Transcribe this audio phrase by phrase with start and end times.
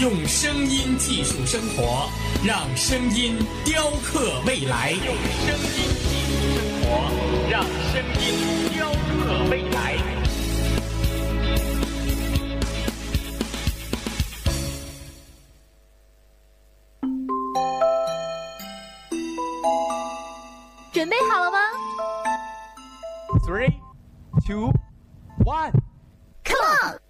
[0.00, 2.08] 用声音技术生活，
[2.42, 3.36] 让声音
[3.66, 4.92] 雕刻未来。
[4.92, 5.74] 用声音
[6.08, 6.88] 技术生活，
[7.50, 8.24] 让声音
[8.72, 9.98] 雕刻未来。
[20.94, 21.58] 准备好了吗
[23.46, 23.74] ？Three,
[24.46, 24.72] two,
[25.44, 25.72] one,
[26.42, 27.09] come on！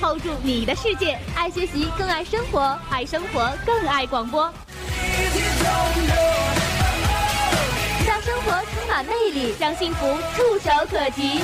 [0.00, 1.18] ，hold 住你的世界。
[1.34, 4.52] 爱学习，更爱生活；爱生活，更爱广播。
[8.06, 11.40] 让生活充满魅力，让幸福触手可及。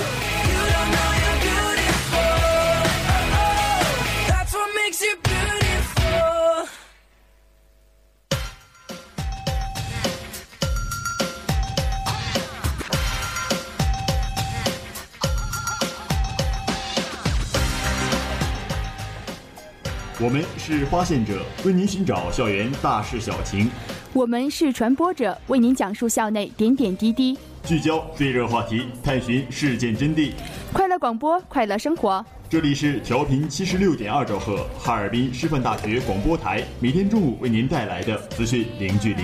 [20.22, 23.66] 我们是发现者，为您寻找校园大事小情；
[24.12, 27.36] 我们是传播者，为您讲述校内点点滴滴。
[27.64, 30.30] 聚焦最热话题，探寻事件真谛。
[30.72, 32.24] 快乐广播，快乐生活。
[32.48, 39.22] 这里是调频七十六点二兆赫，哈尔滨师范大学广播台，每天中午为您带来的资讯零距离。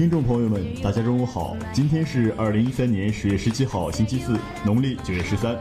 [0.00, 1.54] 听众朋友们，大家中午好！
[1.74, 4.34] 今天是二零一三年十月十七号，星期四，
[4.64, 5.54] 农历九月十三。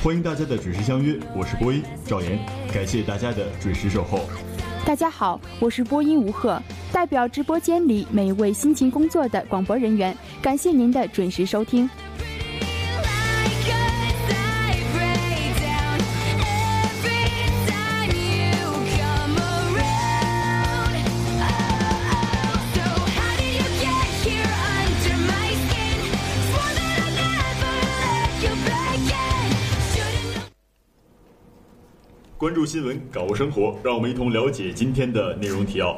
[0.00, 2.38] 欢迎大家的准时相约，我是播音赵岩，
[2.72, 4.20] 感谢大家的准时守候。
[4.86, 6.62] 大家好，我是播音吴鹤，
[6.92, 11.90] 代表直播间里每一位辛勤工作的广播人员，感谢您的准时收听。
[32.50, 35.96] 关注新闻，搞生活，让我们一同了解今天的内容提要。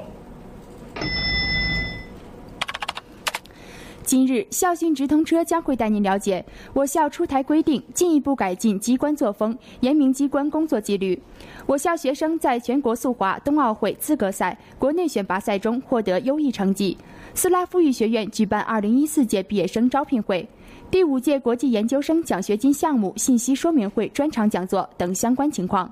[4.04, 11.18] 今日校讯直通车将会带您了解我校出台规定，进一步改进机关作风，严明机关工作纪律。
[11.64, 16.94] 我校学生在全国速滑、冬奥会资格赛、国内选拔赛中获得优异成绩。
[17.32, 20.46] 斯拉夫语学院举办二零一四届毕业生招聘会，
[20.90, 25.90] 第五届国际研究生奖学金项目信息说明会专场讲座等相关情况。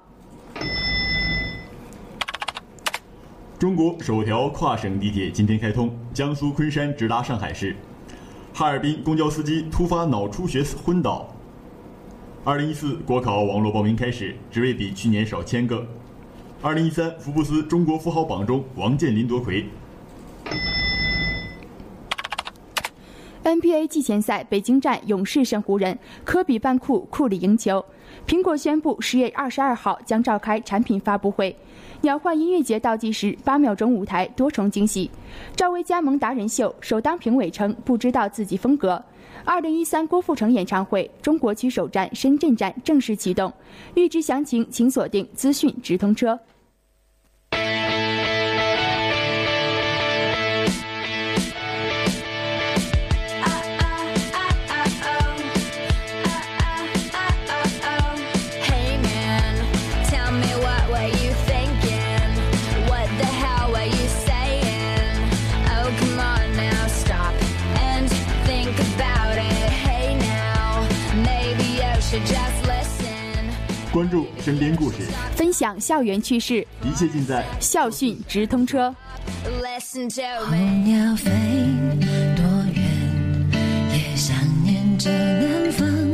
[3.59, 7.77] 中国首条跨省地铁今天开通，江苏昆山直达上海市。
[8.55, 11.29] 哈尔滨公交司机突发脑出血昏倒。
[12.43, 15.87] 二零一四国考网络报名开始，职位比去年少千个。
[16.63, 19.67] 二零一三福布斯中国富豪榜中，王健林夺魁。
[23.51, 27.85] NBA 季前赛，北京站勇士胜湖人，科比扮酷，库里赢球。
[28.25, 31.55] 苹果宣布十月二十二号将召开产品发布会。
[32.03, 35.11] 鸟换音乐节倒计时八秒钟舞台多重惊喜，
[35.57, 39.03] 赵薇加盟达人秀，首当评委称不知道自己风格。
[39.45, 43.53] 二零一三郭富城演唱会中国区首站深圳站正式启动，
[43.97, 46.39] 预知详情请锁定资讯直通车。
[74.01, 74.97] 关注身边故事，
[75.37, 78.89] 分享校园趣事，一切尽在校讯直通车。
[79.45, 81.31] 候鸟飞
[82.35, 82.43] 多
[82.73, 82.83] 远，
[83.93, 86.10] 也想念着南方。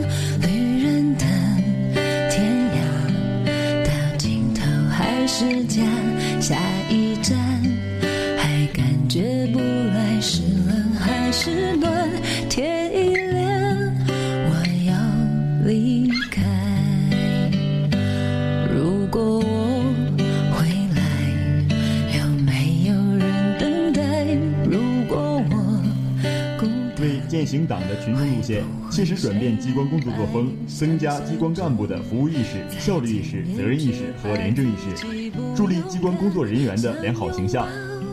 [27.66, 37.66] 党的群众路线，切实转变机关工作作风，增加机关干部的服务意识、效率意识、责任意识和廉政意识，助力机关工作人员的良好形象。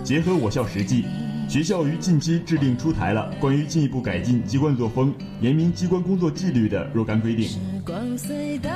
[0.03, 1.05] 结合我校实际，
[1.47, 7.47] 学校于近期制定出台了关于进一步改进机关作风、严明机关工作纪律的若干规定。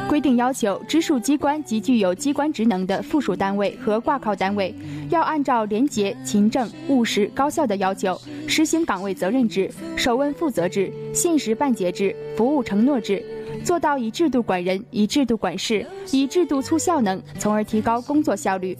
[0.09, 4.73] 规定要求，直属机关及具有机关职能的附属单位和挂靠单位，
[5.09, 13.23] 要按照廉洁、勤政、务实、高效的要求，实行岗位责任制、首问负责制、限时办结制、服务承诺制，
[13.63, 18.77] 做到以制度管人、以制度管事、以制度促效能，从而提高工作效率。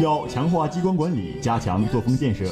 [0.00, 2.44] 要强化机关管理，加强作风建设，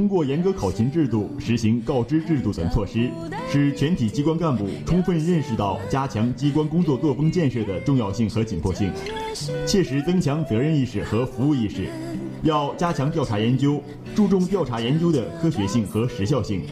[0.00, 3.10] 通过严格考勤制度、实行告知制度等措施，
[3.52, 8.90] 使全体机关干部充分认识到加强机关工作作风建设的重要性和紧迫性，
[9.66, 11.86] 切实增强责任意识和服务意识。
[12.42, 13.78] 要加强调查研究，
[14.14, 16.62] 注重调查研究的科学性和时效性，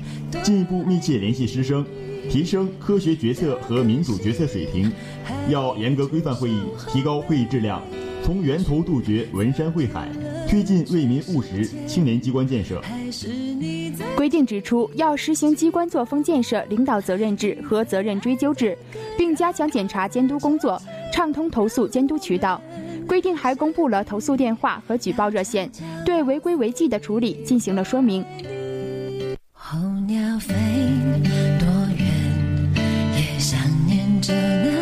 [0.43, 1.85] 进一步密切联系师生，
[2.31, 4.91] 提升科学决策和民主决策水平。
[5.51, 7.83] 要严格规范会议，提高会议质量。
[8.25, 10.11] 从源头杜绝文山会海，
[10.49, 12.83] 推进为民务实青年机关建设。
[14.17, 18.77] 规定指出，要实行机关作风建设领导责任制和责任追究制，
[19.17, 20.81] 并加强检查监督工作，
[21.13, 22.61] 畅通投诉监督渠道。
[23.07, 25.71] 规定还公布了投诉电话和举报热线，
[26.05, 28.25] 对违规违纪的处理进行了说明。
[29.53, 30.55] 候鸟飞
[31.59, 32.07] 多远，
[33.15, 34.78] 也想念着南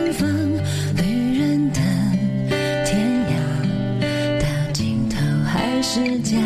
[5.96, 6.36] 还是家。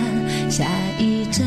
[0.49, 0.65] 下
[0.97, 1.45] 一站，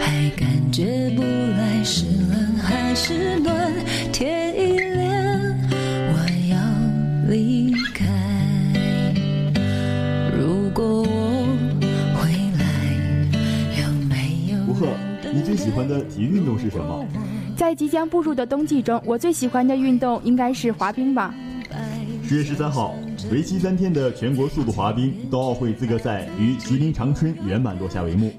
[0.00, 3.70] 还感觉不来是冷还是暖。
[4.10, 5.12] 天一亮，
[6.14, 6.16] 我
[6.50, 6.56] 要
[7.28, 8.06] 离开。
[10.34, 11.46] 如果我
[12.14, 12.64] 回来，
[13.82, 14.88] 有没有吴赫，
[15.30, 17.06] 你最喜欢的体育运动是什么？
[17.54, 21.34] 在即将步入的冬季中，我最喜欢的运动应该是滑冰吧。
[22.26, 22.94] 十月十三号，
[23.30, 28.32] 为期三天的全国速度滑冰冬奥会资格赛于吉林长春圆满落下帷幕。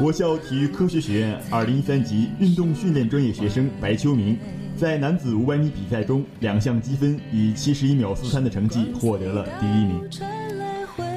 [0.00, 4.38] 我校体育科学学院二零一三级运动训练专业学生白秋明，
[4.76, 10.00] 在男子五百米比赛中两项积分以七十一秒四三的成绩获得了第一名。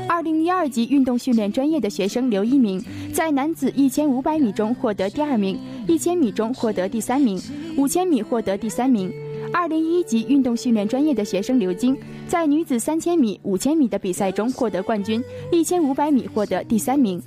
[0.08, 2.84] 二零一二级运动训练专业的学生刘一鸣，
[3.14, 5.58] 在男子一千五百米中获得第二名，
[5.88, 7.40] 一千米中获得第三名，
[7.78, 9.12] 五千米获得第三名。
[9.54, 11.96] 二零一一级运动训练专业的学生刘晶，
[12.28, 17.22] 在女子三千米、五千米的比赛中获得冠军，一千五百米获得第三名。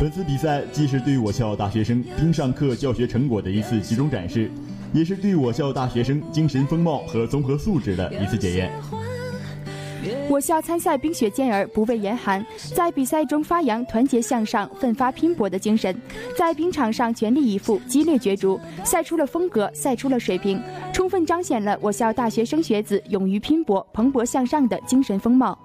[0.00, 4.50] 本次比赛既是对我校大学生冰上课教学成果的一次集中展示，
[4.94, 8.72] 也是对我校大学生精神风貌和综合素质的一次检验。
[10.28, 15.94] 我校参赛冰雪健儿不畏严寒，在比赛中发扬团结向上、奋发拼搏的精神，
[16.36, 20.62] 在冰场上全力以赴、激烈角逐，赛出了风格，赛出了水平，
[20.92, 25.58] 充分彰显了我校大学生学子勇于拼搏、蓬勃向上的精神风貌。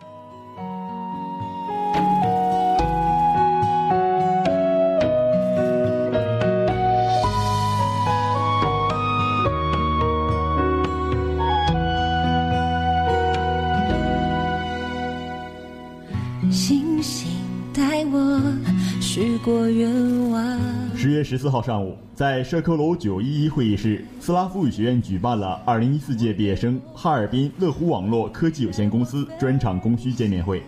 [19.44, 19.92] 过愿
[20.32, 20.58] 望。
[20.96, 30.64] 十月十四号上午，在社科楼九一一会议室，斯拉夫语学院举办了二零一四届毕业生哈尔滨乐湖网络科技有限公司专场供需见面会。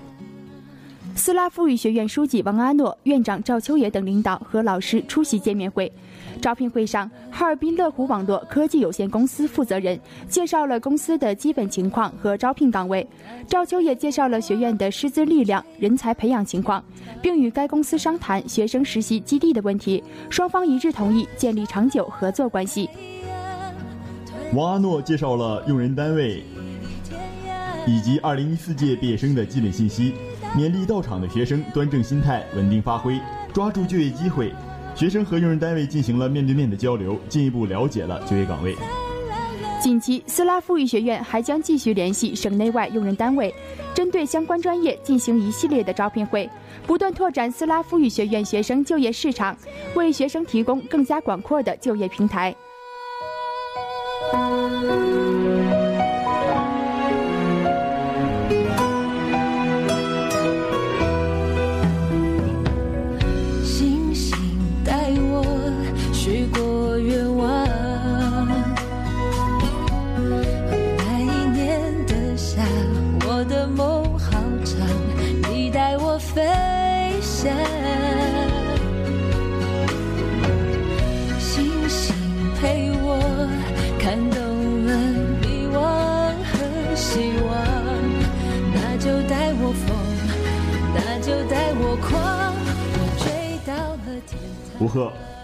[1.15, 5.89] 斯拉夫语学院书记王阿诺、院长赵秋野等领导和老师出席见面会。
[6.41, 13.07] 招聘会上，哈尔滨乐湖网络科技有限公司负责人介绍了公司的基本情况和招聘岗位，
[13.47, 16.83] 赵秋也介绍了学院的师资力量、人才培养情况，
[17.21, 22.89] 并与该公司商谈学生实习基地的问题，双方一致同意建立长久合作关系。
[24.53, 26.43] 王阿诺介绍了用人单位
[27.87, 30.13] 以及二零一四届毕业生的基本信息，
[30.55, 33.19] 勉励到场的学生端正心态、稳定发挥，
[33.53, 34.53] 抓住就业机会。
[34.95, 38.73] 学生和用人单位进行了面对面的交流，进一步了解了就业岗位。
[39.81, 43.53] 近期，斯拉夫语学院还将继续联系省内外用人单位，
[43.93, 46.49] 针对相关专业进行一系列的招聘会，
[46.87, 49.55] 不断拓展斯拉夫语学院学生就业市场，
[49.95, 52.55] 为学生提供更加广阔的就业平台。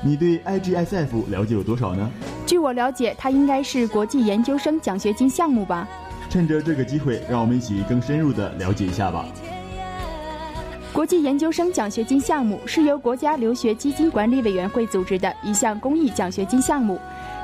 [0.04, 2.10] 你对 IGSF 了解有多少呢？
[2.46, 5.88] 据我了解，它应该是国际研究生奖学金项目吧。
[6.30, 9.26] 趁着这个机会，让我们一起更深入的了解一下吧。
[10.94, 17.00] 国际研究生奖学金项目是由国家留学基金管理委员会组织的一项公益奖学金项目，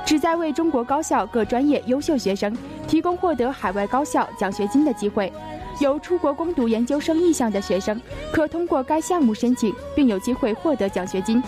[0.05, 2.53] 旨在为中国高校各专业优秀学生
[2.87, 5.31] 提供获得海外高校奖学金的机会。
[5.79, 11.41] 有出国攻读研究生意向的学生，可通过该项目申请，并有机会获得奖学金。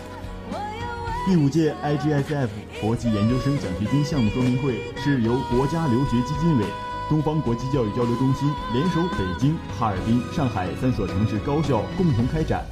[1.29, 2.48] 第五届 IGSF
[2.81, 6.65] 国际研究生奖学金项目说明会是由国家留学基金委、
[7.07, 12.65] 东方国际教育交流中心联手北京、哈尔滨、上海三所城市高校共同开展。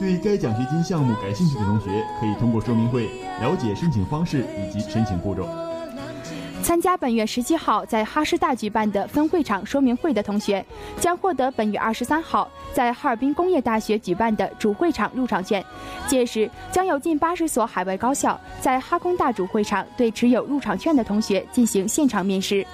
[0.00, 3.06] 对该奖学金项目感兴趣的同学，可以通过说明会
[3.40, 5.48] 了解申请方式以及申请步骤。
[6.62, 10.64] 参加本月十七号在哈师大举办的分会场说明会的同学，
[10.98, 15.64] 将获得本月二十三号在哈尔滨工业大学举办的主会场入场券。
[16.08, 22.66] 届时将有近八十所海外高校在哈工大主会场对持有入场券的同学进行现场面试。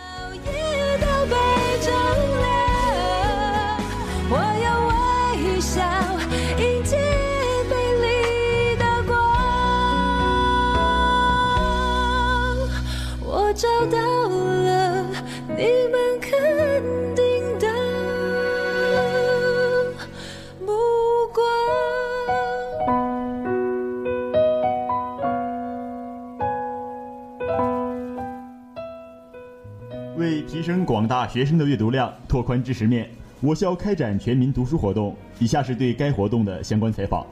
[31.02, 35.16] 广大学生的阅读量，拓宽知识面，我校开展全民读书活动。
[35.40, 37.26] 以下是对该活动的相关采访。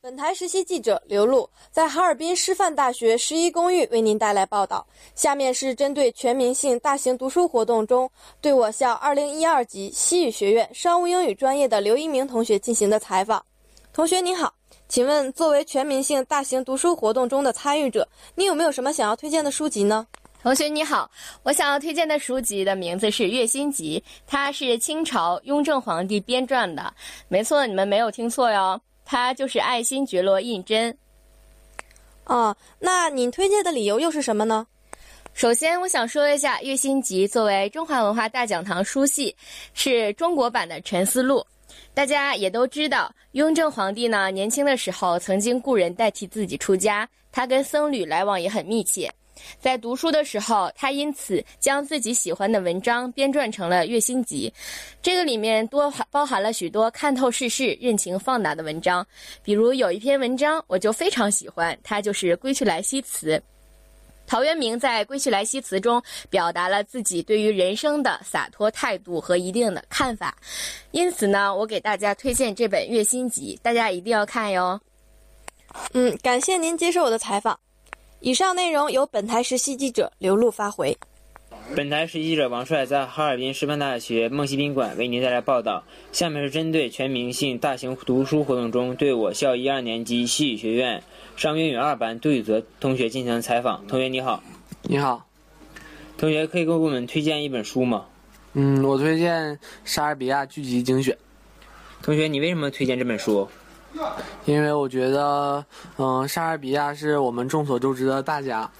[0.00, 4.86] 本台实习记者刘璐在哈尔滨师范大学十一公寓为您带来报道。
[5.16, 8.08] 下面是针对全民性大型读书活动中
[8.40, 13.44] 对我校二零一二级西语学院商务英语专业的刘一鸣同学进行的采访。
[13.92, 14.54] 同学您好，
[14.88, 18.06] 请问作为全民性大型读书活动中的参与者，
[18.36, 20.06] 你有没有什么想要推荐的书籍呢？
[20.42, 21.10] 同学你好，
[21.42, 26.94] 我想要推荐的书籍的名字是《月心集》，它是清朝雍正皇帝编撰的。
[27.28, 30.94] 没错，你们没有听错哟，它就是爱新觉罗胤禛。
[32.24, 34.66] 哦，那您推荐的理由又是什么呢？
[35.34, 39.36] 首先，我想说一下《月心集》作为中华文化大讲堂书系，
[39.74, 41.40] 是中国版的《沉思录》。
[41.92, 49.12] 大家也都知道，雍正皇帝呢年轻的时候曾经雇人代替自己出家，他跟僧侣来往也很密切。
[49.58, 54.52] 在读书的时候，他因此将自己喜欢的文章编撰成了《月心集》，
[55.02, 59.06] 这个里面多包含了许多看透世事、认情放达的文章。
[59.42, 63.36] 比如有一篇文章，我就非常喜欢，它就是《归去来兮辞》。
[64.26, 70.36] 陶渊明在《归去来兮辞》中表达了自己对于人生的洒脱态度和一定的看法，
[70.92, 74.80] 因此呢，我给大家推荐这本《月心集》，大家一定要看哟。
[75.94, 77.58] 嗯，感谢您接受我的采访。
[78.22, 80.94] 以上内容由本台实习记者刘璐发回。
[81.74, 85.84] 本台实习记者王帅在哈尔滨师范大学梦溪宾馆为您带来报道。
[86.12, 91.02] 下面是针对全民性大型读书活动中对我校一二年级西语学院
[91.36, 93.86] 商英语二班杜宇泽同学进行的采访。
[93.86, 94.42] 同学你好，
[94.82, 95.26] 你好，
[96.18, 98.04] 同学可以给我们推荐一本书吗？
[98.52, 101.14] 嗯，我推荐《莎士比亚剧集精选》。
[102.02, 103.48] 同学，你为什么推荐这本书？
[104.44, 105.64] 因为我觉得，
[105.98, 108.70] 嗯、莎士比亚是我们众所周知的大家，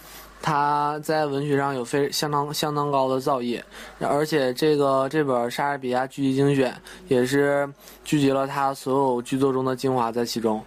[0.40, 3.62] 他在文学上有非相当相当高的造诣，
[3.98, 6.72] 而且这个这本《莎士比亚剧集精选》
[7.08, 7.68] 也是
[8.04, 10.62] 聚集了他所有剧作中的精华在其中。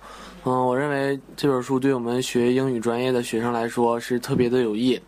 [0.46, 5.00] 嗯，我认为这本书对我们学英语专业的学生来说是特别的有益。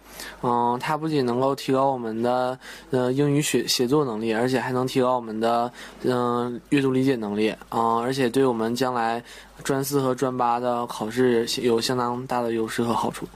[0.41, 2.57] 嗯，它不仅能够提高我们的
[2.91, 5.69] 呃英语写写作能力，而且还能提高我们的
[6.03, 9.21] 嗯、阅读理解能力啊、嗯而且对我们将来
[9.63, 13.27] 专四和专八的考试有相当大的优势和好处。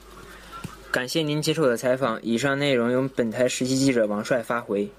[0.92, 2.18] 感谢您接受我的采访。
[2.24, 4.90] 以上内容由本台实习记者王帅发回。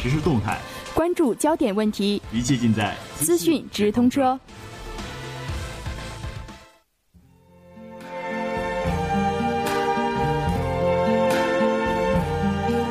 [0.00, 0.58] 实时动态，
[0.94, 4.38] 关注焦点问题，一切尽在资讯直通车。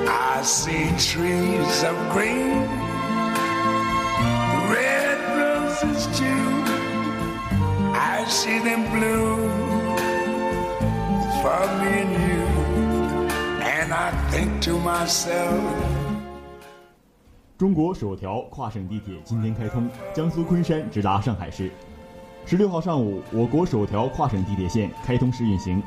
[0.05, 2.67] I see trees of green,
[4.69, 6.25] red roses too.
[7.93, 9.49] I see them bloom
[11.41, 12.45] for me and you.
[13.61, 15.61] And I think to myself,
[17.57, 21.71] 中国首条跨省地铁今天开通，江苏昆山直达上海市。
[22.45, 25.81] 十六号上午，我国首条跨省地铁线开通试运行，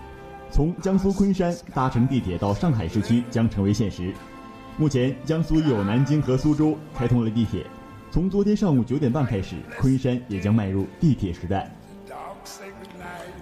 [0.51, 4.13] 从江苏昆山搭乘地铁到上海市区将成为现实。
[4.77, 7.65] 目前，江苏已有南京和苏州开通了地铁。
[8.11, 11.73] 从昨天上午九点半开始，昆山也将迈入地铁时代。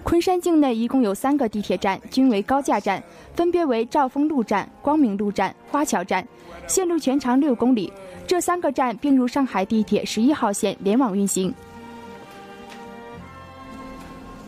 [0.08, 6.26] 昆山境内一共有三个地铁站，均为高架站，分别为兆丰路站、光明路站、花桥站，
[6.66, 7.92] 线路全长六公里。
[8.26, 11.52] 这三个站并入上海地铁十一号线联网运行。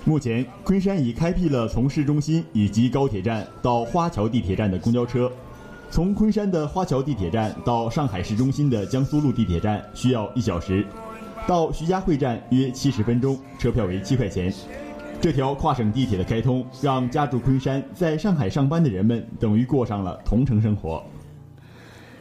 [0.06, 5.30] 目前，昆山已开辟了从市中心以及高铁站到花桥地铁站的公交车。
[5.90, 10.86] 从昆山的花桥地铁站到上海市中心的江苏路地铁站需要一小时，
[11.46, 14.50] 到徐家汇站约七十分钟，车票为七块钱。
[15.22, 21.04] 这条跨省地铁的开通，让家住昆山在上海上班的人们等于过上了同城生活。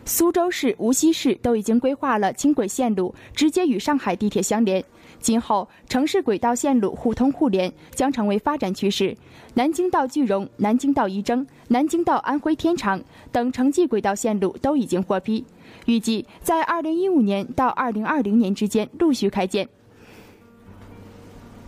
[0.03, 4.83] 苏州市、无锡市都已经规划了轻轨线路，直接与上海地铁相连。
[5.19, 9.15] 今后，城市轨道线路互通互联将成为发展趋势。
[9.53, 15.45] 南京到句容、南京到仪征、南京到安徽天长等城际轨道线路都已经获批，
[15.85, 19.69] 预计在2015年到2020年之间陆续开建。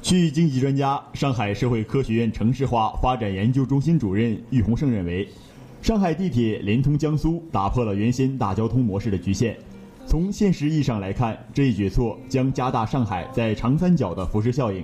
[0.02, 5.28] 区域经济专家、上海社会科学院城市化发展研究中心主任郁洪胜认为，
[5.80, 9.56] 上海地铁连通江苏，打破了原先大交通模式的局限。
[10.08, 14.84] 从现实意义上来看，这一举措将加大上海在长三角的辐射效应，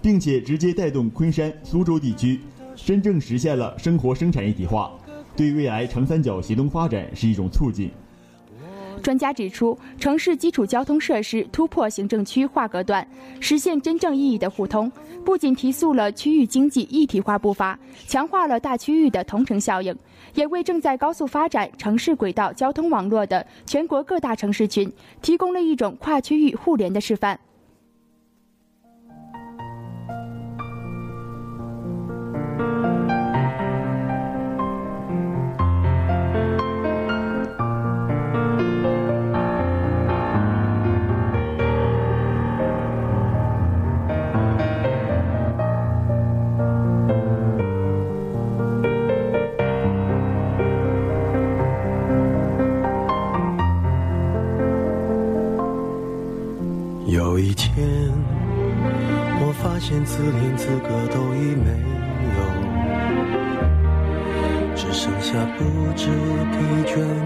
[0.00, 2.38] 并且直接带动昆山、苏州地区，
[2.76, 4.92] 真正实现了生活生产一体化，
[5.36, 7.90] 对未来长三角协同发展是一种促进。
[9.02, 13.06] 专家指出，城市基础交通设施突破行政区划隔断，
[13.40, 14.90] 实现真正意义的互通，
[15.24, 19.94] 不仅提速了区域经济一体化步伐，强化了大区域的同城效应，
[20.34, 27.38] 也为正在高速发展城市轨道交通网络的全国各大城市群提供了一种跨区域互联的示范。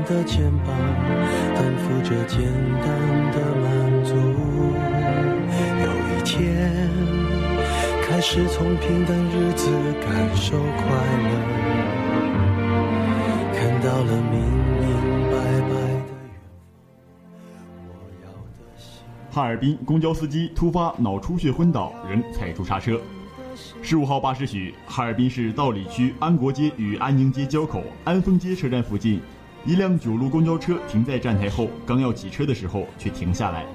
[0.06, 0.68] 的肩膀，
[1.54, 2.40] 担负着简
[2.80, 2.86] 单
[3.32, 4.14] 的满足。
[5.82, 6.88] 有一天，
[8.04, 9.68] 开始从平淡日子
[10.00, 10.86] 感受快
[11.22, 11.30] 乐，
[13.52, 14.40] 看到了明
[14.80, 14.86] 明
[15.28, 16.04] 白白的。
[19.32, 23.00] 哈尔滨公交司机突发脑出血昏倒，人踩住刹车。
[23.82, 29.20] 十五号八时许，哈尔滨市道里区安国街与安宁街交口安丰街车站附近，
[29.66, 33.66] 一辆九路公交车停在站台后，刚要起车的时候却停下来。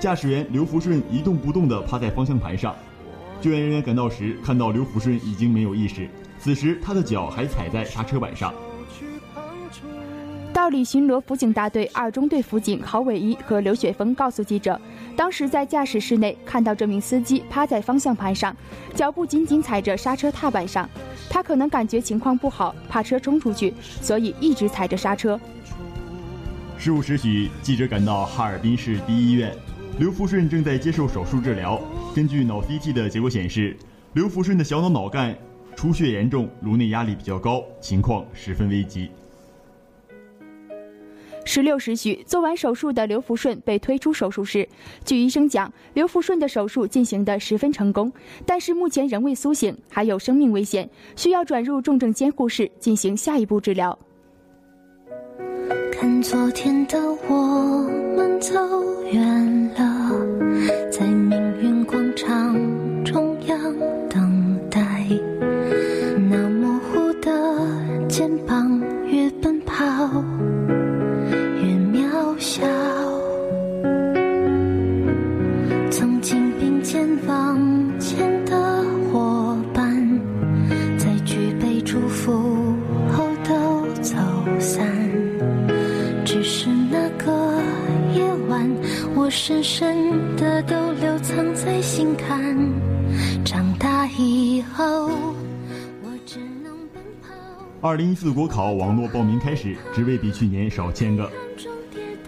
[0.00, 2.74] 驾驶员刘福顺一动不动地趴在方向盘上。
[3.40, 6.08] 救援人员赶到时，看到刘福顺已经没有意识，
[6.40, 8.52] 此时他的脚还踩在刹车板上。
[10.52, 14.78] 道里巡逻辅警大队二中队辅警郝伟一和刘雪峰告诉记者，
[15.20, 18.56] 当时在驾驶室内看到这名司机趴在方向盘上，
[18.94, 20.88] 脚步紧紧踩着刹车踏板上。
[21.28, 25.38] 他可能感觉情况不好，怕车冲出去，所以一直踩着刹车。
[26.78, 29.54] 十五时许，记者赶到哈尔滨市第一医院，
[29.98, 31.78] 刘福顺正在接受手术治疗。
[32.14, 33.76] 根据脑 CT 的结果显示，
[34.14, 35.36] 刘福顺的小脑脑干
[35.76, 39.10] 出血严重，颅内压力比较高，情况十分危急。
[41.52, 44.68] 十六时许，做完手术的刘福顺被推出手术室。
[45.04, 48.12] 据医生讲，刘福顺的手术进行得十分成功，
[48.46, 53.98] 但是目前仍未苏醒，还有生命危险，需要转入重症监护室进行下一步治疗。
[55.90, 56.96] 看昨天的
[57.28, 57.82] 我
[58.16, 58.54] 们走
[59.10, 60.12] 远了，
[60.88, 62.54] 在命运广场
[63.04, 63.58] 中央
[64.08, 65.04] 等待。
[66.30, 67.28] 那模糊的
[68.08, 68.79] 肩膀，
[89.30, 92.56] 深深的都留藏在心坎。
[93.44, 97.28] 长大以后，我只能奔跑。
[97.80, 101.30] 二零一四国考网络报名开始，职位比去年少千个。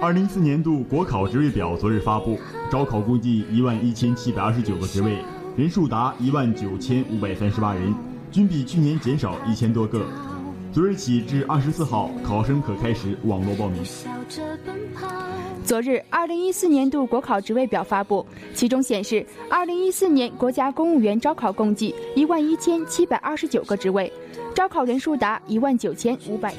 [0.01, 2.39] 二零一四年度国考职位表昨日发布，
[2.71, 5.19] 招考共计一万一千七百二十九个职位，
[5.57, 7.93] 人数达一万九千五百三十八人，
[8.31, 10.07] 均比去年减少一千多个。
[10.73, 13.83] 昨日起至二十四号，考生可开始网络报名。
[15.65, 24.13] 昨日，二零一四年度国考职位表发布，其中显示，二零一四年国家公务员招考共计一万一千七百二十九个职位，
[24.55, 26.53] 招考人数达一万九千五百。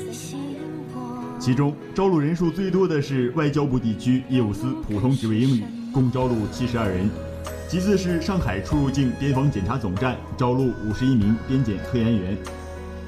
[1.37, 5.63] 其中招录人数最多的是外交部地区业务司普通职位英语，
[5.93, 7.05] 共招录七十二人；
[7.67, 12.37] 其次是上海出入境边防检查总站招录五十一名边检科研员。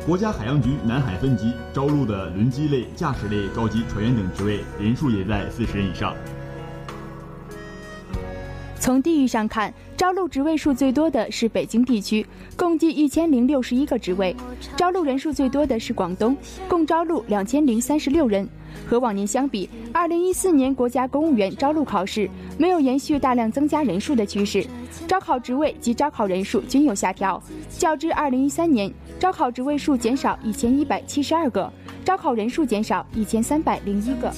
[0.05, 6.15] 国家海洋局南海分局招录的轮机类、驾驶类高级船员等职位人数也在四十人以上。
[8.85, 12.23] 从地域上看，招录职位数最多的是北京地区，
[12.55, 14.31] 共计一千零六十一个职位；
[14.77, 16.37] 招录人数最多的是广东，
[16.69, 18.47] 共招录两千零三十六人。
[18.87, 24.63] 和往年相比，二零一四年国家公务员招录考试没有延续大量增加人数的趋势，
[25.07, 27.41] 招考职位及招考人数均有下调。
[27.71, 34.31] 较之二零一三年，招考职位数减少一千一百七十二个，招考人数减少一千三百零一个。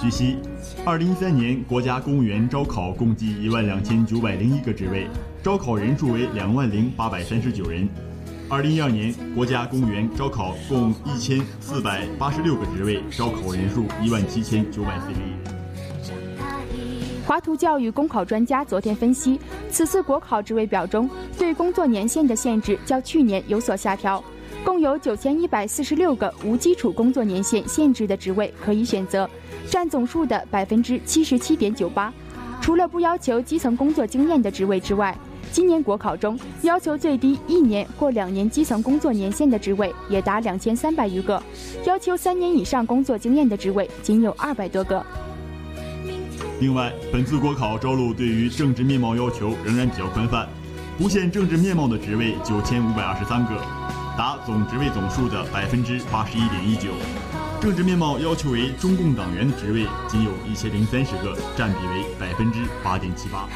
[0.00, 0.38] 据悉，
[0.84, 5.08] 二零一三年国家公务员招考共计一万两千九百零一个职位，
[5.42, 7.88] 招考人数为两万零八百三十九人。
[8.48, 15.56] 二零一二年国家公务员招考共一千四百八十六个职位，招考人数一万七千九百四十一人。
[17.24, 24.22] 华图教育公考专家昨天分析，此次国考职位表中对工作年限的限制较去年有所下调，
[24.64, 29.28] 共有九千一百四十六个无基础工作年限限制的职位可以选择，
[29.70, 32.12] 占总数的百分之七十七点九八。
[32.60, 35.16] 除了不要求基层工作经验的职位之外，
[35.52, 41.40] 今年国考中要求最低一年或两年基层工作年限的职位也达两千三百余个，
[41.84, 45.04] 要求三年以上工作经验的职位仅有二百多个。
[46.58, 50.48] 另外，本次国考招录对于政治面貌要求仍然比较宽泛，
[50.98, 53.54] 不限政治面貌的职位九千五百二十三个，
[54.16, 56.88] 达总职位总数的百分之八十一点一九。
[57.66, 63.48] 政治面貌要求为中共党员的职位仅有一千零三十个，占比为百分之八点七八。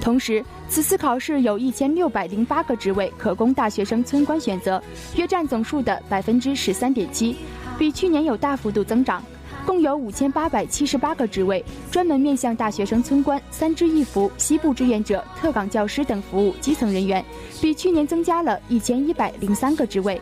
[0.00, 4.82] 同时，此次考试有一千六百零八个职位可供大学生村官选择，
[5.14, 7.36] 约占总数的百分之十三点七，
[7.76, 9.22] 比去年有大幅度增长。
[9.66, 17.22] 共有五千八百七十八个职位专门面向大学生村官、三支一扶、西部志愿者、特岗教师等服务基层人员，
[17.60, 20.18] 比去年增加了一千一百零三个职位。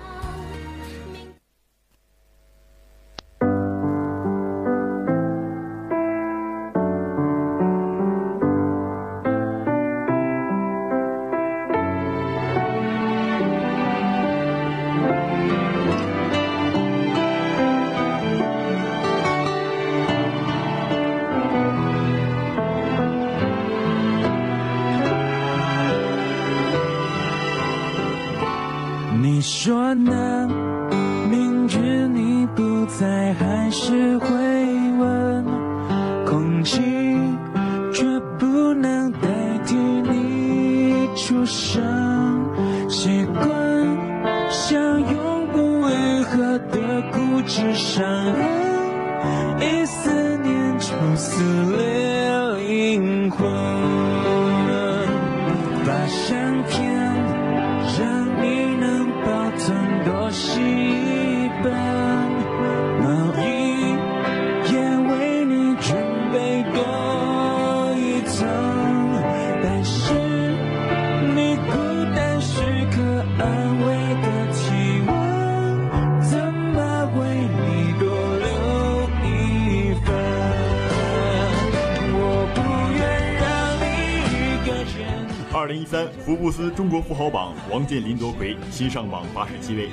[86.24, 89.90] 福布斯中国富豪榜，王健林夺魁，新上榜八十七位。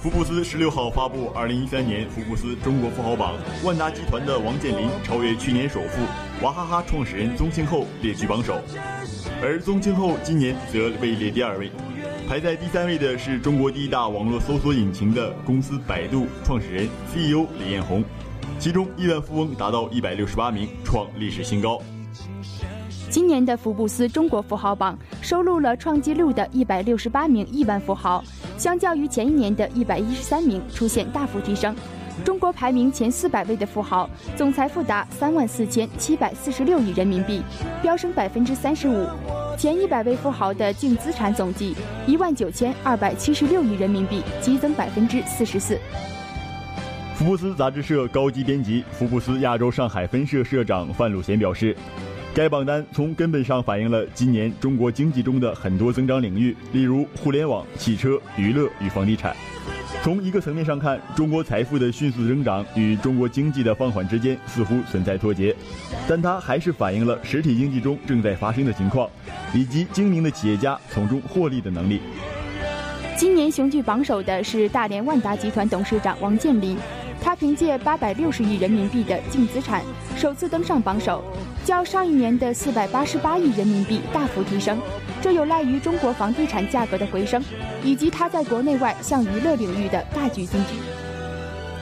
[0.00, 6.00] 福布斯十六号发布二零一三年福布斯中国富豪榜，万达集团的王健林超越去年首富
[6.42, 8.58] 娃哈哈创始人宗庆后列居榜首，
[9.42, 11.70] 而宗庆后今年则位列第二位。
[12.26, 18.02] 排在第三位的是中国第一大网络搜索引擎的公司百度创始人 CEO 李彦宏，
[18.58, 21.78] 其中亿万富翁达到一百六十八名，创历史新高。
[23.14, 28.24] 今年的福布斯中国富豪榜收录了创纪录的一百六十八名亿万富豪，
[28.58, 31.76] 相较于前一年的一百一十三名出现大幅提升。
[32.24, 37.40] 中国排名前四百位的富豪总财富达三万四千七百四十六亿人民币，
[37.80, 39.06] 飙升百分之三十五。
[39.56, 41.76] 前一百位富豪的净资产总计
[42.08, 45.78] 一万九千二百七十六亿人民币，激增百分之四十四。
[47.14, 51.76] 福布斯杂志社高级编辑、福布斯亚洲上海分社社长范鲁贤表示。
[52.34, 59.36] 该榜单从根本上反映了今年中国经济中的很多增长领域，例如互联网、汽车、娱乐与房地产。
[60.02, 65.54] 从一个层面上看，中国财富的迅速增长与中国经济的放缓之间似乎存在脱节，
[66.08, 69.08] 但它还是反映了实体经济中正在发生的情况，
[69.54, 72.00] 以及精明的企业家从中获利的能力。
[73.16, 76.76] 今年雄踞榜首的是大连万达集团董事长王健林，
[77.24, 79.82] 他凭借八百六十亿人民币的净资产，
[80.14, 81.24] 首次登上榜首。
[81.64, 84.78] 较上一年的四百八十八亿人民币大幅提升，
[85.22, 87.42] 这有赖于中国房地产价格的回升，
[87.82, 90.76] 以及他在国内外向娱乐领域的大举进军。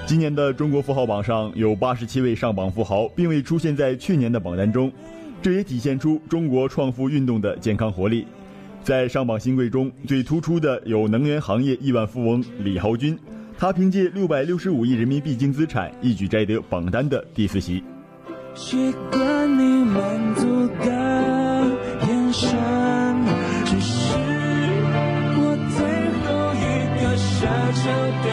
[0.07, 4.93] 今年的中国富豪榜上有八十七位上榜富豪，并未出现在去年的榜单中，
[5.43, 8.25] 这也体现出中国创富运动的健康活力。
[8.85, 13.19] 在上榜新贵中最突出的有能源行业亿万富翁李豪军，
[13.63, 17.81] 他凭借六百六十五亿人民币净资产，一举摘得榜单的第四席。
[18.57, 20.87] 习惯你满足的
[22.09, 22.51] 眼神，
[23.65, 24.17] 只是
[25.39, 25.79] 我最
[26.25, 26.27] 后
[26.59, 26.67] 一
[26.99, 27.47] 个奢
[27.79, 27.87] 求
[28.25, 28.27] 的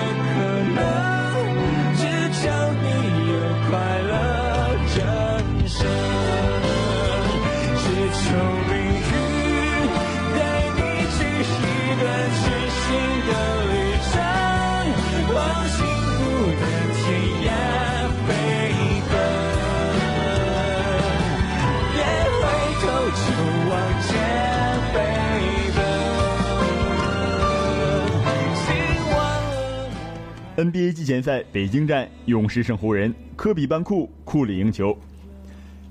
[31.10, 34.96] 前赛北京站，勇士胜湖人，科比班库，库里赢球，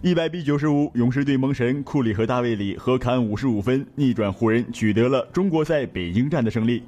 [0.00, 6.84] 一百比九十五，勇士队蒙神库里和大卫里合砍五十五分，逆转湖人，取得了中国赛北京站的胜利。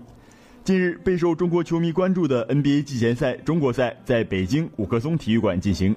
[0.62, 5.92] 近日备受中国球迷关注的 NBA 季前赛中国赛在北京五棵松体育馆进行，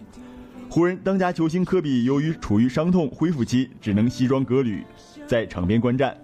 [0.67, 4.83] 湖人当家球星科比由于处于伤痛恢复期，只能西装革履
[5.27, 6.17] 在场边观战，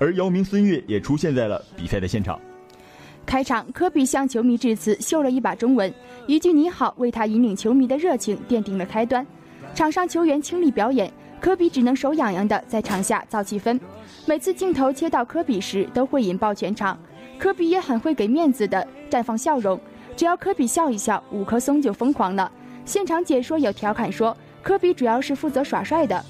[0.00, 2.36] 而姚明、孙悦也出现在了比赛的现场。
[3.24, 5.92] 开场，科比向球迷致辞，秀了一把中文，
[6.26, 9.26] 一句“你好”为他引领球迷的热情奠定了开端。
[9.74, 13.78] 场上球员倾力表演，科比只能手痒痒的在场下造气氛。
[14.26, 16.98] 每次镜头切到科比时，都会引爆全场。
[17.38, 19.80] 科比也很会给面子的绽放笑容，
[20.14, 22.50] 只要科比笑一笑，五棵松就疯狂了。
[22.84, 26.22] 现场解说有调侃说，科比主要是负责耍帅的。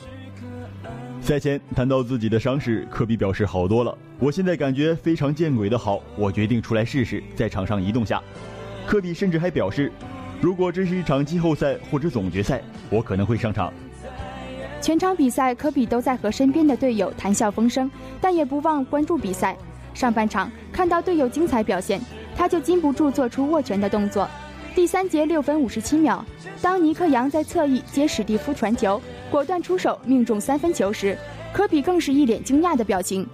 [1.23, 3.97] 赛前谈到自己的伤势，科比表示好多了。
[4.19, 8.21] 我现在感觉非常见鬼的好，我决定出来试试，在场上移动下。
[8.85, 9.93] 科比甚至还表示，
[10.41, 13.73] 如果这是一场季后赛或者总决赛，我可能会上场。
[14.81, 17.89] 全场比赛，科比都在和身边的队友谈笑风生，
[18.21, 19.57] 但也不忘关注比赛。
[19.95, 22.01] 上半场看到队友精彩表现，
[22.35, 24.29] 他就禁不住做出握拳的动作。
[24.75, 26.25] 第三节六分五十七秒，
[26.63, 29.01] 当尼克杨在侧翼接史蒂夫传球。
[29.31, 31.17] 果断出手命中三分球时，
[31.53, 33.27] 科比更是一脸惊讶的表情。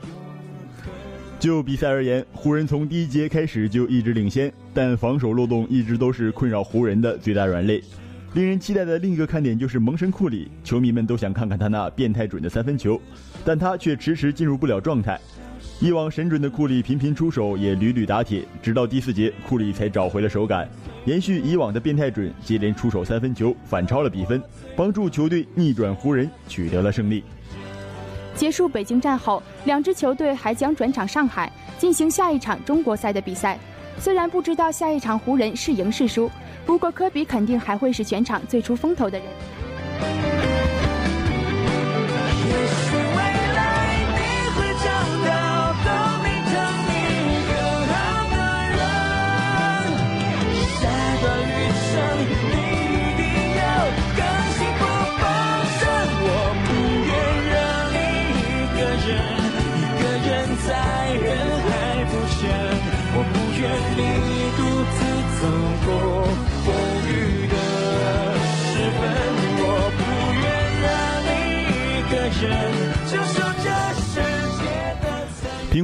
[1.39, 7.83] 就比赛而言，湖人从第一节开始就一直领先，但防守漏洞一直都是困扰湖人的最大软肋。
[8.35, 13.01] 令人期待的另一个看点就是蒙神库里，球迷们都想看看他那变态准的三分球，
[13.45, 15.19] 但他却迟迟进入不了状态。
[15.81, 20.69] 以往神准的库里频频出手，也屡屡打铁，直到第四节，库里才找回了手感，
[21.05, 24.43] 延续以往的变态准，接连出手三分球，反超了比分，
[24.75, 27.23] 帮助球队逆转湖人，取得了胜利。
[28.35, 33.57] 结束北京站后，两支球队还将转场上海，进行下一场中国赛的比赛。
[34.01, 36.29] 虽然不知道下一场湖人是赢是输，
[36.67, 40.28] 不过科比肯定还会是全场最出风头的人。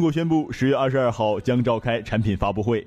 [0.05, 2.87] 果宣布，十月二十二号将召开产品发布会。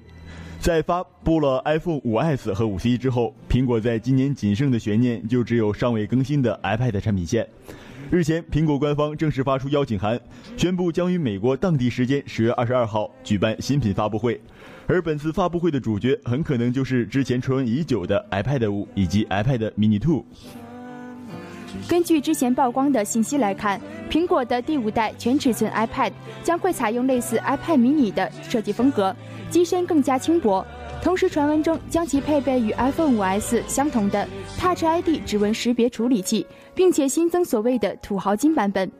[0.59, 7.47] 在发布了 iPhone 5S 和 5C 之后，苹果在今年仅剩的悬念就只有尚未更新的 iPad 产品线。
[8.11, 10.19] 日前，苹果官方正式发出邀请函，
[10.55, 14.39] 宣布将于美国当地时间十月二十二号举办新品发布会。
[14.85, 20.23] 而本次发布会的主角很可能就是之前传闻已久的 iPad 5以及 iPad Mini 2。
[21.87, 26.11] 根据之前曝光的信息来看，苹果的第五代全尺寸 iPad
[26.43, 29.15] 将会采用类似 iPad mini 的设计风格，
[29.49, 30.65] 机身更加轻薄。
[31.03, 34.27] 同时，传闻中将其配备与 iPhone 5S 相同的
[34.57, 38.91] Touch ID 指纹识别处理器，并且新增所谓的土豪金版本。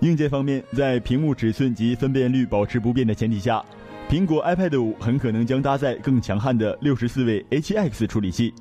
[0.00, 3.64] 硬件方面，在屏幕尺寸及分辨率保持不变的前提下，
[4.08, 8.54] 苹果 iPad 5很可能将搭载更强悍的64位 A7X 处理器。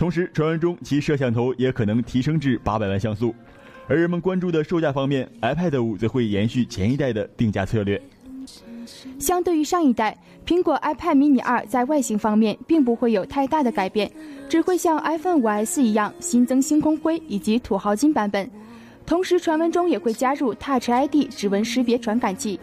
[0.00, 3.34] 同时，传闻中其摄像头也可能提升至八百万像素，
[3.86, 8.00] 而人们关注的售价方面，iPad 5则会延续前一代的定价策略。
[9.18, 14.10] 相对于上一代，苹果 iPad mini 2在外形方面并不会有太大的改变，
[14.48, 18.50] 只会像 iPhone 5S 一样新增星空灰以及土豪金版本。
[19.04, 22.58] 同时，传闻中也会加入 Touch ID 指纹识别传感器。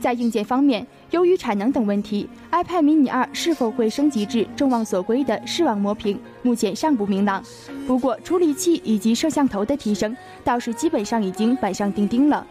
[0.00, 7.42] 在硬件方面，由于产能等问题，iPad mini 二是否会升级至众望所归的视网膜屏，目前尚不明朗。
[7.86, 12.46] 不过，处理器以及摄像头的提升倒是基本上已经板上钉钉了。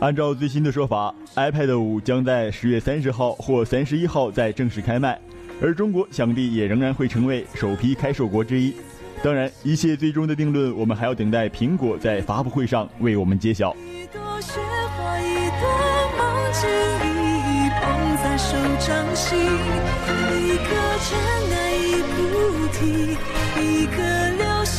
[0.00, 5.18] 按照最新的说法，iPad 五将在十月三十号或三十一号再正式开卖，
[5.60, 8.74] 而中国想必也仍然会成为首批开售国之一。
[9.24, 13.74] 当然，一切最终的定论，我们还要等待苹果在发布会上为我们揭晓。
[18.22, 20.68] 在手掌心，一颗
[21.04, 21.08] 尘
[21.52, 23.16] 埃一菩提，
[23.60, 23.96] 一颗
[24.36, 24.76] 流星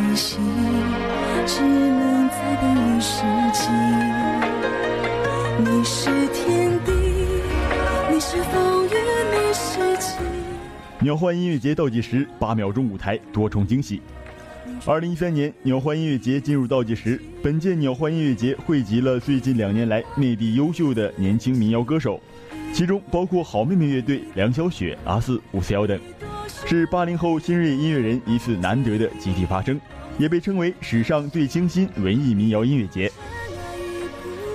[0.00, 0.38] 一起息
[1.46, 3.68] 只能在等一世纪。
[5.62, 6.92] 你是天地，
[8.10, 8.88] 你是风雨，
[9.30, 10.24] 你是晴。
[11.00, 14.00] 鸟欢音乐节倒计时八秒钟舞台多重惊喜。
[14.86, 22.18] 二零一三年鸟欢音乐节进入倒计时，本届鸟欢音乐节汇集了最近两年来内地优秀的年轻民谣歌手。
[22.72, 25.98] 其中包括好妹妹乐队、梁小雪、阿四、五四幺等，
[26.66, 29.80] 是八零后新锐音乐人一次难得的集体发声，
[30.18, 33.10] 也被称为史上最清新文艺民谣音乐节。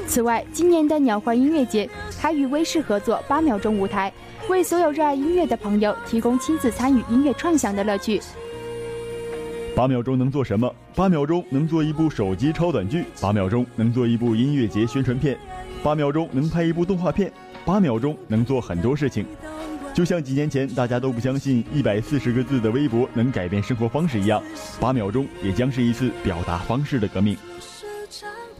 [0.08, 4.14] 此外，今年的鸟欢音乐节还与微视合作八秒钟舞台，
[4.48, 8.22] 为所有热爱音乐的朋友提供亲自参与音乐创想的乐趣。
[9.76, 10.74] 八秒钟能做什么？
[10.96, 15.38] 八秒钟能做一部手机超短剧，八秒钟能做一部音乐节宣传片，
[15.84, 17.30] 八秒钟能拍一部动画片。
[17.66, 19.26] 八秒钟能做很多事情，
[19.96, 24.44] 就像几年前大家都不相信一百四十个字的微博能改变生活方式一样，
[24.78, 27.38] 八秒钟也将是一次表达方式的革命。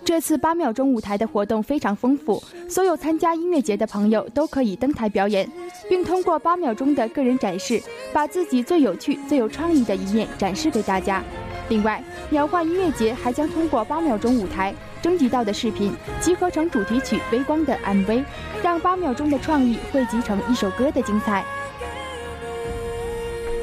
[0.06, 5.46] 这次八秒钟舞台的活动非常丰富，所有参加音乐节的朋友都可以登台表演，
[5.90, 7.84] 并通过八秒钟的个人展示，
[8.14, 11.22] 把自己最有趣、最有创意的一面展示给大家。
[11.68, 14.74] 另外，鸟话音乐节还将通过八秒钟舞台。
[15.06, 18.26] 征集到的视频集合成主题曲《微光》的 MV，
[18.64, 21.46] 让八秒钟的创意汇集成一首歌的精彩。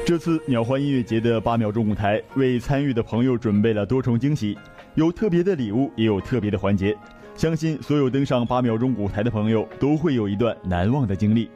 [0.05, 4.57] 这次鸟欢音乐节的八秒钟舞台为参与的朋友准备了多重惊喜，
[4.95, 6.97] 有特别的礼物，也有特别的环节。
[7.35, 11.51] 相信所有登上八秒钟舞台的朋友都会有一段难忘的经历。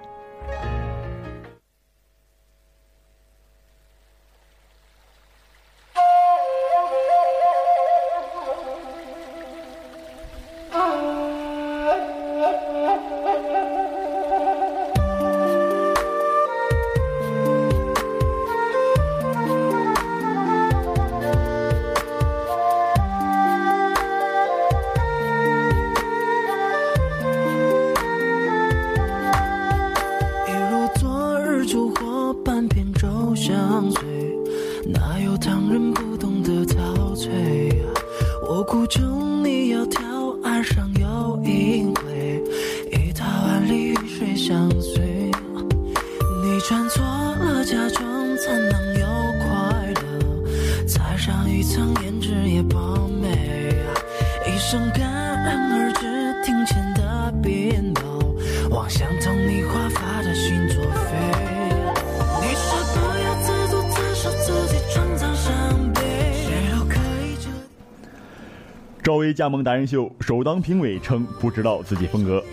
[69.47, 72.43] 加盟达人秀，首当评委称不知道自己风格。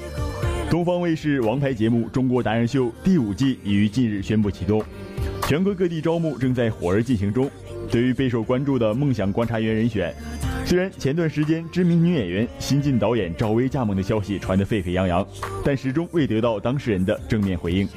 [0.70, 4.80] 东方卫视王牌节目《中国达人秀》第五季已于近日宣布启动，
[5.42, 7.50] 全国各地招募正在火热进行中。
[7.90, 10.14] 对于备受关注的梦想观察员人选，
[10.64, 15.26] 虽然前段时间知名女演员、新晋导演赵薇加盟的消息传得沸沸扬扬，
[15.64, 17.88] 但始终未得到当事人的正面回应。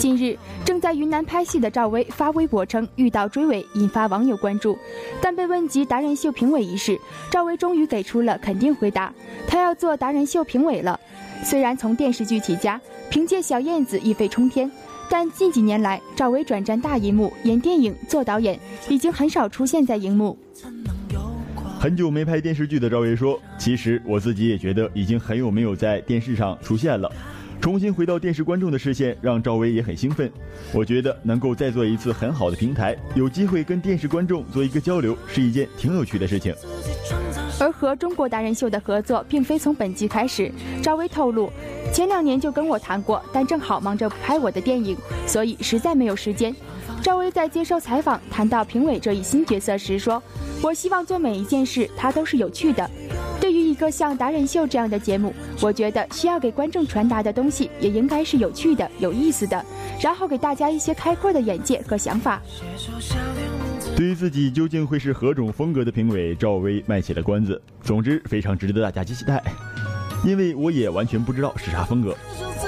[0.00, 0.36] 近日，
[0.82, 4.76] 在云南拍戏的赵薇发微博称遇到追尾，引发网友关注。
[5.20, 6.98] 但被问及达人秀评委一事，
[7.30, 9.14] 赵薇终于给出了肯定回答：
[9.46, 10.98] 她要做达人秀评委了。
[11.44, 14.68] 虽然从电视剧起家，凭借小燕子一飞冲天，
[15.08, 18.58] 但近几年来，赵薇转战大银幕，演电影、做导演，
[18.88, 20.36] 已经很少出现在荧幕。
[21.78, 27.08] 很久没拍电视剧的赵薇说：“其实我自己也觉得已经很久没有在电视上出现了，
[27.62, 30.28] 重新回到电视观众的视线，让赵薇也很兴奋。
[30.74, 36.52] 我觉得能够再做一次很好的平台，有机会跟电视观众做一个交流，是一件挺有趣的事情。”
[37.60, 40.50] 而和中国达人秀的合作并非从本季开始。
[40.82, 41.52] 赵薇透露，
[41.92, 46.52] 前两年就跟我谈过，但正好忙着拍我的电影，所以实在没有时间。
[47.02, 50.22] 赵薇在接受采访谈到评委这一新角色时说
[50.62, 52.88] ：“我希望做每一件事，它都是有趣的。
[53.40, 59.64] 对于一个像达人秀这样的节目，我觉得需要给观众传达的东西也应该是有趣的、有意思的，
[60.00, 62.40] 然后给大家一些开阔的眼界和想法。”
[63.96, 67.60] 对于自己究竟会是何种风格的评委，赵薇卖起了关子。
[67.82, 69.42] 总之，非常值得大家期待，
[70.24, 72.16] 因为我也完全不知道是啥风格。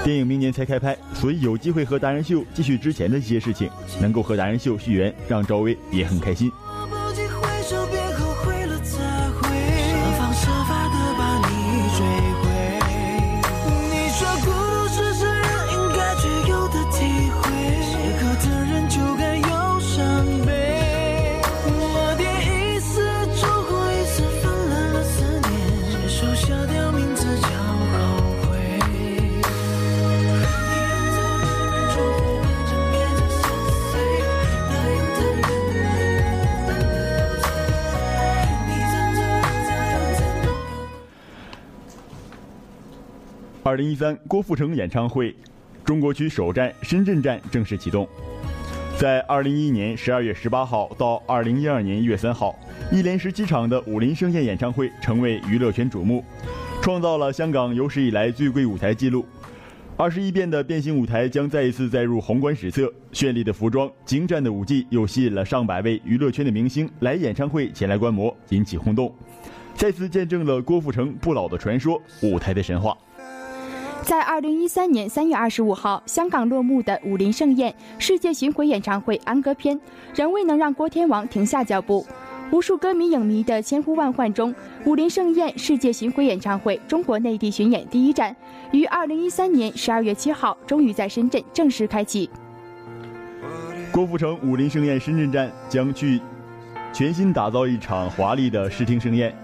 [0.03, 3.69] 电影明年才开拍，所以有机会和达人秀继续之前的一些事情，
[4.01, 6.51] 能够和达人秀续缘，让赵薇也很开心。
[43.65, 45.35] 二零一三郭富城演唱会
[45.83, 48.07] 中国区首站深圳站正式启动。
[48.95, 52.55] 在二零一一年十二月十八号到二零一二年一月三号，
[52.91, 56.23] 一连十七场的武林盛宴演唱会成为娱乐圈瞩目，
[56.79, 59.25] 创造了香港有史以来最贵舞台纪录。
[59.97, 69.11] 二十一变的变形舞台将再一次载入宏观史册，绚丽的服装、精湛的舞技又吸引了上百位娱乐圈的明星来演唱会前来观摩，引起轰动，
[69.73, 72.95] 再次见证了郭富城不老的传说、舞台的神话。
[74.05, 79.79] 在二零一三年三月二十五号香港落幕的武林盛宴世界巡回演唱会安歌篇，
[80.13, 82.05] 仍未能让郭天王停下脚步。
[82.51, 84.53] 无数歌迷影迷的千呼万唤中，
[84.85, 88.35] 武林盛宴世界巡回演唱会中国内地巡演第一站，
[88.71, 92.29] 于二零一三年十二月七号终于在深圳正式开启。
[93.91, 96.21] 郭富城武林盛宴深圳站将去
[96.93, 99.35] 全新打造一场华丽的视听盛宴。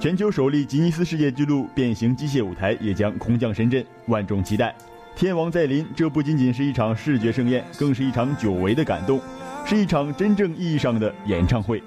[0.00, 4.74] 全球首例吉尼斯世界纪录变形机械舞台也将空降深圳，万众期待。
[5.14, 9.20] 天王再临，这不仅仅是一场视觉盛宴，更是一场久违的感动，
[9.66, 11.82] 是一场真正意义上的演唱会。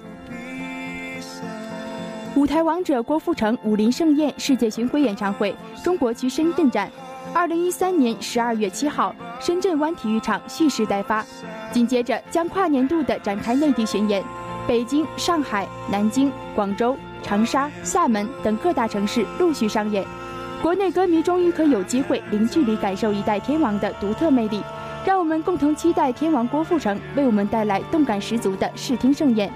[2.36, 5.52] 舞台王者郭富城武林盛宴世界巡回演唱会
[5.82, 6.88] 中国区深圳站，
[7.34, 11.26] 二零一三年十二月七号，深圳湾体育场蓄势待发，
[11.72, 14.22] 紧接着将跨年度的展开内地巡演，
[14.68, 16.96] 北京、上海、南京、广州。
[17.24, 20.04] 长沙、厦门等各大城市陆续上演，
[20.62, 24.62] 国内歌迷终于可有机会零距离感受一代天王的独特魅力，
[25.06, 29.50] 让我们共同期待天王郭富城为我们带来动感十足的视听盛宴。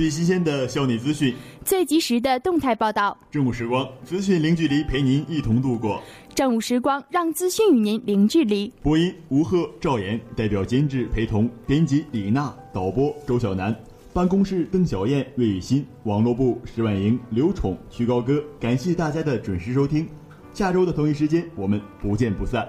[0.00, 6.02] 最新鲜的校内资讯，最及时的动态报道，正午时光，资讯零距离陪您一同度过。
[6.34, 8.72] 正午时光，让资讯与您零距离。
[8.82, 13.76] 播音吴鹤、赵岩，代表监制陪同，编辑李娜，导播周晓楠，
[14.14, 18.42] 办公室邓小燕、魏雨欣，网络部石婉莹、刘宠、徐高歌。
[18.58, 20.08] 感谢大家的准时收听，
[20.54, 22.66] 下周的同一时间我们不见不散。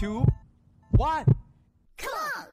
[0.00, 0.24] Two,
[0.92, 1.26] one,
[1.98, 2.48] come on！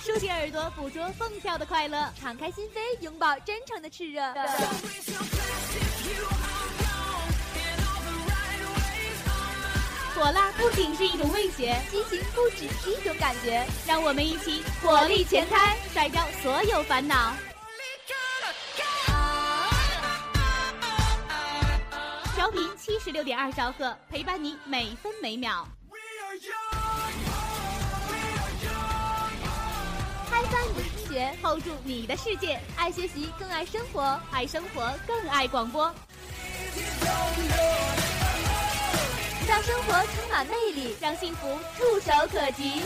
[0.00, 4.22] 竖起耳朵，捕捉蹦跳的快乐；敞开心扉，拥抱真诚的炽热。
[10.14, 13.66] 火辣不仅是一种味觉，激情不只是一种感觉。
[13.86, 17.34] 让我们一起火力全开，甩掉所有烦恼。
[22.84, 25.66] 七十六点二兆赫，陪伴你每分每秒。
[30.28, 32.60] 开翻你的听觉，hold 住你的世界。
[32.76, 35.90] 爱学习，更爱生活；爱生活，更爱广播。
[39.48, 42.82] 让生活充满魅力，让幸福触手可及。